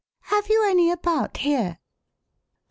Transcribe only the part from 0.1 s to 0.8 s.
"Have you